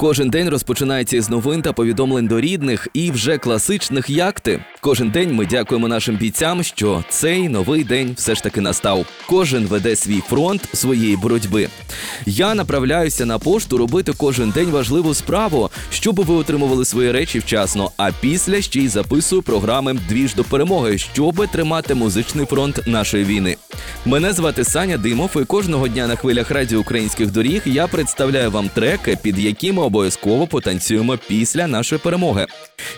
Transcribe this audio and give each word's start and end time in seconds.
Кожен 0.00 0.30
день 0.30 0.48
розпочинається 0.48 1.16
із 1.16 1.30
новин 1.30 1.62
та 1.62 1.72
повідомлень 1.72 2.26
до 2.26 2.40
рідних 2.40 2.88
і 2.94 3.10
вже 3.10 3.38
класичних 3.38 4.10
якти. 4.10 4.64
Кожен 4.80 5.10
день 5.10 5.34
ми 5.34 5.46
дякуємо 5.46 5.88
нашим 5.88 6.16
бійцям, 6.16 6.62
що 6.62 7.04
цей 7.08 7.48
новий 7.48 7.84
день 7.84 8.12
все 8.16 8.34
ж 8.34 8.42
таки 8.42 8.60
настав. 8.60 9.06
Кожен 9.26 9.66
веде 9.66 9.96
свій 9.96 10.20
фронт 10.20 10.68
своєї 10.72 11.16
боротьби. 11.16 11.68
Я 12.26 12.54
направляюся 12.54 13.26
на 13.26 13.38
пошту 13.38 13.78
робити 13.78 14.12
кожен 14.16 14.50
день 14.50 14.70
важливу 14.70 15.14
справу, 15.14 15.70
щоб 15.90 16.24
ви 16.24 16.34
отримували 16.34 16.84
свої 16.84 17.12
речі 17.12 17.38
вчасно. 17.38 17.90
А 17.96 18.10
після 18.20 18.62
ще 18.62 18.80
й 18.80 18.88
записую 18.88 19.42
програми 19.42 19.98
Двіж 20.08 20.34
до 20.34 20.44
перемоги, 20.44 20.98
щоб 20.98 21.46
тримати 21.46 21.94
музичний 21.94 22.46
фронт 22.46 22.80
нашої 22.86 23.24
війни. 23.24 23.56
Мене 24.04 24.32
звати 24.32 24.64
Саня 24.64 24.98
Димов, 24.98 25.30
і 25.42 25.44
кожного 25.44 25.88
дня 25.88 26.06
на 26.06 26.16
хвилях 26.16 26.50
радіо 26.50 26.80
українських 26.80 27.30
доріг 27.30 27.62
я 27.64 27.86
представляю 27.86 28.50
вам 28.50 28.68
треки, 28.68 29.18
під 29.22 29.38
які 29.38 29.72
ми 29.72 29.82
обов'язково 29.82 30.46
потанцюємо 30.46 31.18
після 31.28 31.66
нашої 31.66 31.98
перемоги. 31.98 32.46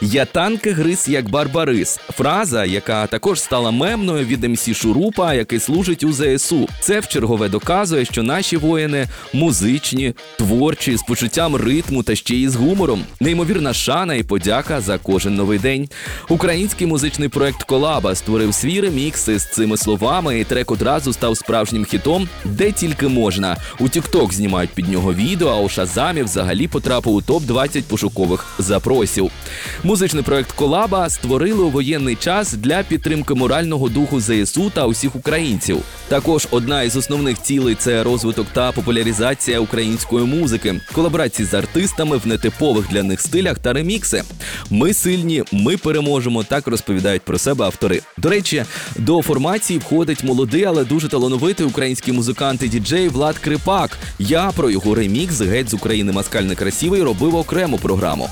Я 0.00 0.24
танки 0.24 0.72
гриз 0.72 1.08
як 1.08 1.30
барбарис. 1.30 1.96
Фраза, 1.96 2.64
яка 2.64 3.06
також 3.06 3.40
стала 3.40 3.70
мемною 3.70 4.26
від 4.26 4.44
МС 4.44 4.72
Шурупа, 4.74 5.34
який 5.34 5.58
служить 5.58 6.04
у 6.04 6.12
ЗСУ. 6.12 6.68
Це 6.80 7.00
в 7.00 7.08
чергове 7.08 7.48
доказує, 7.48 8.04
що 8.04 8.22
наші 8.22 8.56
воїни 8.56 9.08
музичні, 9.32 10.14
творчі, 10.38 10.96
з 10.96 11.02
почуттям 11.02 11.56
ритму 11.56 12.02
та 12.02 12.14
ще 12.14 12.34
й 12.34 12.48
з 12.48 12.56
гумором. 12.56 13.04
Неймовірна 13.20 13.72
шана 13.72 14.14
і 14.14 14.22
подяка 14.22 14.80
за 14.80 14.98
кожен 14.98 15.34
новий 15.34 15.58
день. 15.58 15.88
Український 16.28 16.86
музичний 16.86 17.28
проект 17.28 17.62
Колаба 17.62 18.14
створив 18.14 18.54
свій 18.54 18.80
ремікс 18.80 19.28
із 19.28 19.44
цими 19.44 19.76
словами, 19.76 20.40
і 20.40 20.44
трек 20.44 20.70
одразу 20.70 20.91
став 21.00 21.36
справжнім 21.36 21.84
хітом, 21.84 22.28
де 22.44 22.72
тільки 22.72 23.08
можна. 23.08 23.56
У 23.80 23.84
TikTok 23.84 24.32
знімають 24.32 24.70
під 24.70 24.88
нього 24.88 25.14
відео, 25.14 25.48
а 25.48 25.60
у 25.60 25.68
Шазамі 25.68 26.22
взагалі 26.22 26.68
потрапив 26.68 27.14
у 27.14 27.22
топ 27.22 27.42
20 27.42 27.84
пошукових 27.84 28.46
запросів. 28.58 29.30
Музичний 29.84 30.22
проект 30.22 30.52
Колаба 30.52 31.10
створили 31.10 31.64
у 31.64 31.70
воєнний 31.70 32.16
час 32.16 32.52
для 32.52 32.82
підтримки 32.82 33.34
морального 33.34 33.88
духу 33.88 34.20
ЗСУ 34.20 34.70
та 34.70 34.86
усіх 34.86 35.16
українців. 35.16 35.78
Також 36.08 36.48
одна 36.50 36.82
із 36.82 36.96
основних 36.96 37.42
цілей 37.42 37.74
це 37.74 38.02
розвиток 38.02 38.46
та 38.52 38.72
популяризація 38.72 39.60
української 39.60 40.26
музики, 40.26 40.80
колаборації 40.92 41.46
з 41.46 41.54
артистами 41.54 42.16
в 42.16 42.26
нетипових 42.26 42.88
для 42.88 43.02
них 43.02 43.20
стилях 43.20 43.58
та 43.58 43.72
ремікси. 43.72 44.22
Ми 44.70 44.94
сильні, 44.94 45.44
ми 45.52 45.76
переможемо. 45.76 46.44
Так 46.44 46.66
розповідають 46.66 47.22
про 47.22 47.38
себе 47.38 47.64
автори. 47.64 48.00
До 48.18 48.30
речі, 48.30 48.64
до 48.96 49.22
формації 49.22 49.78
входить 49.78 50.24
молодий, 50.24 50.64
але 50.64 50.81
дуже 50.84 51.08
талановитий 51.08 51.66
український 51.66 52.14
музикант 52.14 52.62
і 52.62 52.68
діджей 52.68 53.08
Влад 53.08 53.38
Крипак. 53.38 53.98
Я 54.18 54.50
про 54.56 54.70
його 54.70 54.94
ремікс 54.94 55.40
геть 55.40 55.70
з 55.70 55.74
України 55.74 56.12
Маскальний 56.12 56.56
красивий 56.56 57.02
робив 57.02 57.34
окрему 57.34 57.78
програму. 57.78 58.28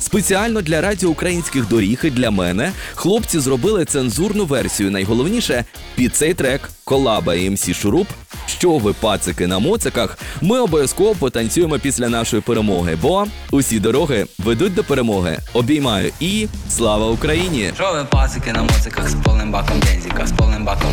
Спеціально 0.00 0.62
для 0.62 0.80
радіо 0.80 1.10
українських 1.10 1.68
доріг 1.68 2.00
і 2.04 2.10
для 2.10 2.30
мене 2.30 2.72
хлопці 2.94 3.38
зробили 3.38 3.84
цензурну 3.84 4.44
версію. 4.44 4.90
Найголовніше 4.90 5.64
під 5.94 6.16
цей 6.16 6.34
трек 6.34 6.70
колаба 6.84 7.34
і 7.34 7.50
МС 7.50 7.70
Шуруп. 7.72 8.08
Що 8.46 8.78
ви 8.78 8.92
пацики 8.92 9.46
на 9.46 9.58
моциках? 9.58 10.18
Ми 10.40 10.60
обов'язково 10.60 11.14
потанцюємо 11.14 11.78
після 11.78 12.08
нашої 12.08 12.42
перемоги, 12.42 12.98
бо 13.02 13.26
усі 13.50 13.80
дороги 13.80 14.26
ведуть 14.38 14.74
до 14.74 14.84
перемоги. 14.84 15.38
Обіймаю 15.52 16.12
і 16.20 16.46
слава 16.70 17.06
Україні! 17.06 17.72
Що 17.74 17.92
ви 17.92 18.04
пасики 18.04 18.52
на 18.52 18.62
моциках 18.62 19.10
з 19.10 19.14
повним 19.14 19.52
баком 19.52 19.80
бензика, 19.80 20.26
з 20.26 20.32
повним 20.32 20.64
баком 20.64 20.89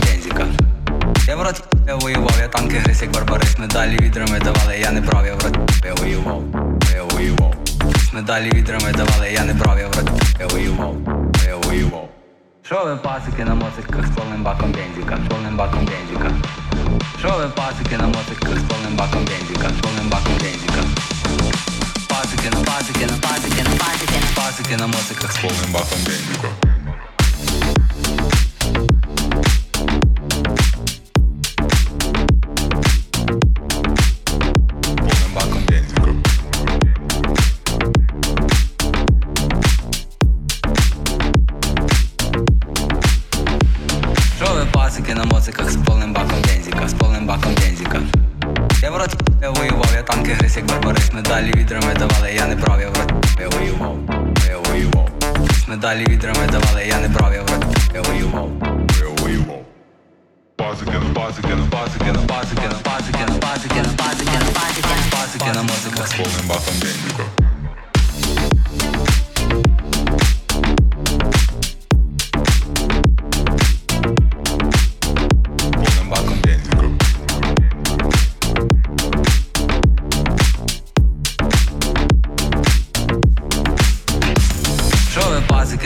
медалі 3.67 3.97
відрами 4.01 4.39
давали, 4.39 4.77
я 4.79 4.91
не 4.91 5.01
брав, 5.01 5.25
я 5.25 5.35
в 5.35 5.43
роті 5.43 5.59
я 5.85 5.93
воював, 5.93 6.43
я 6.95 7.03
воював. 7.03 7.53
Медалі 8.13 8.49
відрами 8.49 8.91
давали, 8.91 9.31
я 9.31 9.43
не 9.43 9.53
брав, 9.53 9.79
я 9.79 9.87
в 9.87 9.95
роті 9.95 10.11
я 10.39 10.47
воював, 10.47 10.95
я 11.47 11.55
воював. 11.55 12.09
Що 12.63 12.85
ви 12.85 12.95
пасики 12.95 13.45
на 13.45 13.55
моциках 13.55 14.07
з 14.07 14.15
повним 14.15 14.43
баком 14.43 14.71
бензика, 14.71 15.17
з 15.25 15.29
повним 15.29 15.57
баком 15.57 15.85
бензика. 15.85 16.31
Що 17.19 17.29
ви 17.29 17.47
пасики 17.47 17.97
на 17.97 18.07
моциках 18.07 18.59
з 18.59 18.63
повним 18.63 18.95
баком 18.95 19.25
бензика, 19.25 19.69
з 19.77 19.81
повним 19.81 20.09
баком 20.09 20.33
бензика. 20.33 20.81
Пасики 22.09 22.49
на 22.49 22.61
пасики 22.63 23.05
на 23.05 23.17
пасики 23.17 23.63
на 23.63 23.75
пасики 23.83 24.17
на 24.25 24.41
пасики 24.41 24.77
на 24.77 24.87
моциках 24.87 25.31
з 25.31 25.37
повним 25.37 25.71
баком 25.73 25.99
бензика. 26.05 26.66
Пасики 44.87 45.13
на 45.13 45.25
моциках 45.25 45.71
з 45.71 45.77
повним 45.77 46.13
баком 46.13 46.41
бензика, 46.41 46.87
з 46.87 46.93
повним 46.93 47.27
баком 47.27 47.55
бензика. 47.55 48.01
Я 48.81 48.91
в 48.91 48.97
роті 48.97 49.17
я 49.41 49.49
воював, 49.49 49.89
я 49.95 50.03
танки 50.03 50.33
гриз, 50.33 50.57
як 50.57 50.65
барбарис, 50.65 51.13
медалі 51.13 51.51
відрами 51.51 51.93
давали, 51.99 52.33
я 52.33 52.45
не 52.47 52.55
брав, 52.55 52.81
я 52.81 52.89
в 52.89 52.95
я 53.39 53.49
воював, 53.49 53.97
я 54.49 54.57
воював. 54.57 55.09
Медалі 55.67 56.05
відрами 56.05 56.47
давали, 56.51 56.85
я 56.87 56.99
не 56.99 57.07
брав, 57.07 57.33
я 57.33 57.41
в 57.41 57.49
я 57.95 58.01
воював, 58.01 58.49
я 58.99 59.23
воював. 59.23 59.61
Пасики 60.55 60.91
на 60.91 61.13
пасики 61.13 61.55
на 61.55 61.65
пасики 61.65 62.11
на 62.11 62.19
пасики 62.19 62.67
на 62.67 62.79
пасики 62.87 63.25
на 63.27 63.39
пасики 63.39 63.79
на 63.79 63.93
пасики 63.97 64.37
на 64.39 64.51
пасики 64.59 64.93
на 64.99 65.17
пасики 65.17 65.51
на 65.55 65.63
моциках 65.63 66.07
з 66.07 66.13
повним 66.13 66.47
баком 66.47 66.73
бензика. 66.81 67.23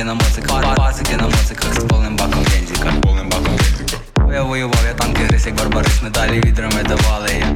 Ви 0.01 0.05
на 0.05 0.13
моциках, 0.13 0.75
пасики 0.75 1.17
на 1.17 1.23
моциках 1.23 1.73
з 1.73 1.83
повним 1.83 2.15
баком 2.15 2.43
бензика, 2.43 2.93
повним 3.01 3.29
баком 3.29 3.57
бензика. 3.57 3.97
Я 4.33 4.43
воював, 4.43 4.79
я 4.87 4.93
танки 4.93 5.23
гриз, 5.23 5.45
як 5.45 5.55
барбарис, 5.55 6.01
медалі 6.03 6.39
відрами 6.39 6.83
давали, 6.83 7.29
я 7.39 7.53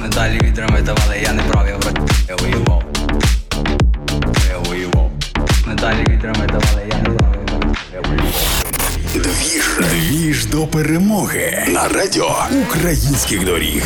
медалі 0.00 0.38
відрами 0.42 0.82
давали, 0.82 1.18
я 1.22 1.32
не 1.32 1.42
брав, 1.42 1.68
я 1.68 1.76
в 1.76 1.84
роті, 1.84 2.12
я 2.28 2.36
воював, 2.36 2.82
я 4.50 4.58
воював. 4.58 5.10
Медалі 5.66 6.04
відрами 6.08 6.46
давали, 6.46 6.82
я 6.90 6.96
не 6.96 7.08
брав, 7.08 7.34
я 7.34 7.56
в 7.56 7.64
роті, 7.64 7.78
я 7.94 8.00
воював. 8.00 8.32
Двіж. 9.14 9.90
Двіж 9.90 10.46
до 10.46 10.66
перемоги 10.66 11.64
на 11.68 11.88
радіо 11.88 12.36
українських 12.68 13.44
доріг. 13.44 13.84